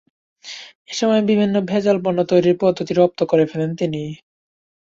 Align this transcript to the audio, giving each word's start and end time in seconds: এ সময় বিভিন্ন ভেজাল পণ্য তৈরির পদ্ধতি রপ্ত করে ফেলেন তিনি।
এ 0.85 0.99
সময় 0.99 1.23
বিভিন্ন 1.29 1.55
ভেজাল 1.69 1.97
পণ্য 2.03 2.19
তৈরির 2.29 2.57
পদ্ধতি 2.61 2.93
রপ্ত 2.95 3.19
করে 3.31 3.45
ফেলেন 3.45 3.71
তিনি। 3.75 4.01